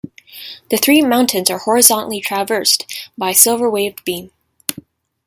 [0.71, 2.87] The three mountains are horizontally traversed
[3.19, 4.31] by a silver waived beam.